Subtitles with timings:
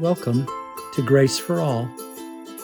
[0.00, 0.46] Welcome
[0.94, 1.90] to Grace for All,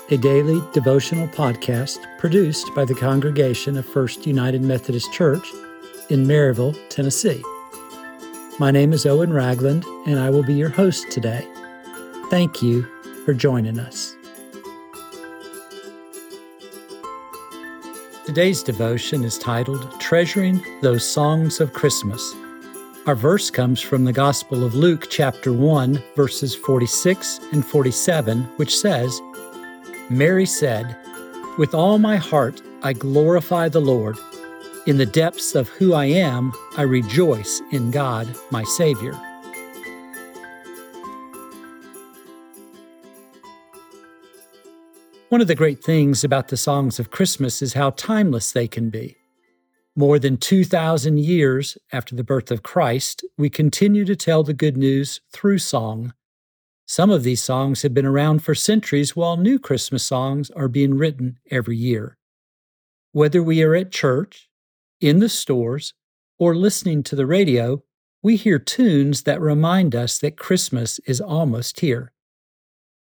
[0.08, 5.52] a daily devotional podcast produced by the congregation of First United Methodist Church
[6.10, 7.42] in Maryville, Tennessee.
[8.60, 11.44] My name is Owen Ragland, and I will be your host today.
[12.30, 12.86] Thank you
[13.24, 14.16] for joining us.
[18.26, 22.32] Today's devotion is titled Treasuring Those Songs of Christmas
[23.06, 28.74] our verse comes from the Gospel of Luke, chapter 1, verses 46 and 47, which
[28.74, 29.20] says,
[30.08, 30.96] Mary said,
[31.58, 34.16] With all my heart I glorify the Lord.
[34.86, 39.12] In the depths of who I am, I rejoice in God, my Savior.
[45.28, 48.88] One of the great things about the songs of Christmas is how timeless they can
[48.88, 49.18] be.
[49.96, 54.76] More than 2,000 years after the birth of Christ, we continue to tell the good
[54.76, 56.12] news through song.
[56.84, 60.94] Some of these songs have been around for centuries, while new Christmas songs are being
[60.94, 62.18] written every year.
[63.12, 64.48] Whether we are at church,
[65.00, 65.94] in the stores,
[66.38, 67.84] or listening to the radio,
[68.20, 72.10] we hear tunes that remind us that Christmas is almost here.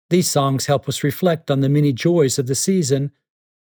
[0.09, 3.11] These songs help us reflect on the many joys of the season,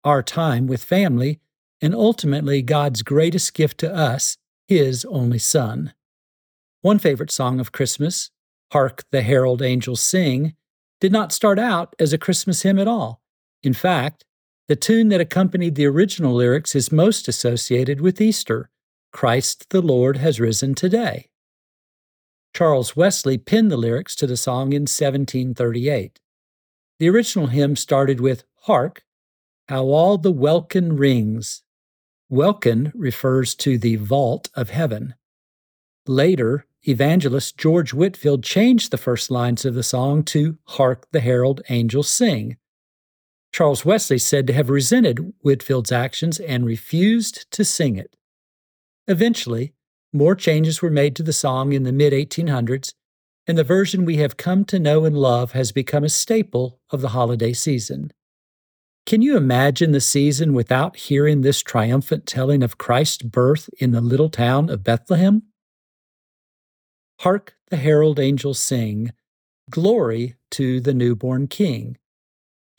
[0.03, 1.39] our time with family,
[1.81, 4.37] and ultimately God's greatest gift to us,
[4.67, 5.93] His only Son.
[6.81, 8.29] One favorite song of Christmas,
[8.71, 10.55] Hark the Herald Angels Sing,
[10.99, 13.21] did not start out as a Christmas hymn at all.
[13.63, 14.23] In fact,
[14.67, 18.69] the tune that accompanied the original lyrics is most associated with Easter
[19.11, 21.27] Christ the Lord has risen today.
[22.55, 26.19] Charles Wesley penned the lyrics to the song in 1738.
[26.99, 29.03] The original hymn started with Hark,
[29.67, 31.63] how all the welkin rings,
[32.31, 35.15] Welkin refers to the vault of heaven.
[36.07, 41.61] Later, evangelist George Whitfield changed the first lines of the song to Hark the Herald
[41.67, 42.55] Angels Sing.
[43.51, 48.15] Charles Wesley said to have resented Whitfield's actions and refused to sing it.
[49.09, 49.73] Eventually,
[50.13, 52.93] more changes were made to the song in the mid 1800s,
[53.45, 57.01] and the version we have come to know and love has become a staple of
[57.01, 58.13] the holiday season.
[59.11, 63.99] Can you imagine the season without hearing this triumphant telling of Christ's birth in the
[63.99, 65.43] little town of Bethlehem?
[67.19, 69.11] Hark the herald angels sing,
[69.69, 71.97] Glory to the newborn King.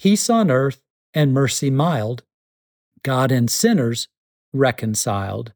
[0.00, 0.80] Peace on earth
[1.12, 2.22] and mercy mild,
[3.02, 4.08] God and sinners
[4.54, 5.52] reconciled.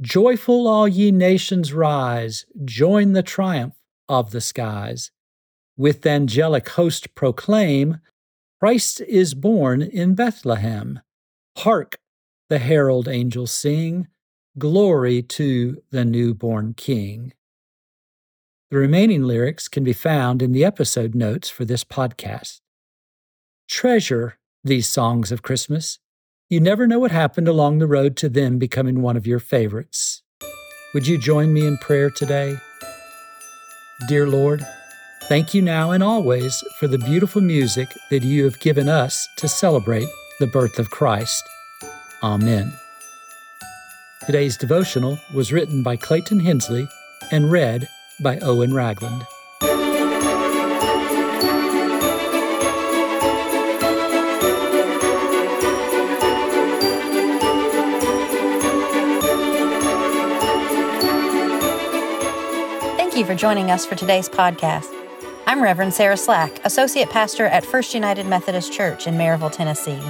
[0.00, 3.74] Joyful all ye nations rise, join the triumph
[4.08, 5.10] of the skies.
[5.76, 7.98] With angelic host proclaim,
[8.58, 11.00] Christ is born in Bethlehem.
[11.58, 11.98] Hark,
[12.48, 14.08] the herald angels sing,
[14.58, 17.34] Glory to the newborn King.
[18.70, 22.60] The remaining lyrics can be found in the episode notes for this podcast.
[23.68, 25.98] Treasure these songs of Christmas.
[26.48, 30.22] You never know what happened along the road to them becoming one of your favorites.
[30.94, 32.56] Would you join me in prayer today?
[34.08, 34.64] Dear Lord,
[35.28, 39.48] Thank you now and always for the beautiful music that you have given us to
[39.48, 40.06] celebrate
[40.38, 41.42] the birth of Christ.
[42.22, 42.72] Amen.
[44.24, 46.86] Today's devotional was written by Clayton Hensley
[47.32, 47.88] and read
[48.20, 49.26] by Owen Ragland.
[62.96, 64.95] Thank you for joining us for today's podcast.
[65.48, 70.02] I'm Reverend Sarah Slack, Associate Pastor at First United Methodist Church in Maryville, Tennessee.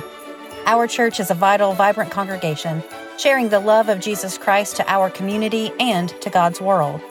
[0.64, 2.82] Our church is a vital, vibrant congregation,
[3.18, 7.02] sharing the love of Jesus Christ to our community and to God's world.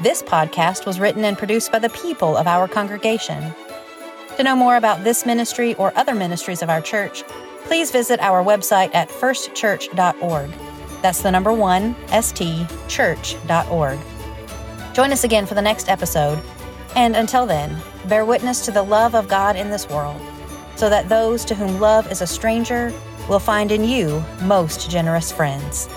[0.00, 3.52] This podcast was written and produced by the people of our congregation.
[4.36, 7.24] To know more about this ministry or other ministries of our church,
[7.64, 10.50] please visit our website at 1stchurch.org.
[11.02, 13.98] That's the number one, st, church.org.
[14.92, 16.40] Join us again for the next episode
[16.96, 17.76] and until then,
[18.06, 20.20] bear witness to the love of God in this world,
[20.76, 22.92] so that those to whom love is a stranger
[23.28, 25.88] will find in you most generous friends.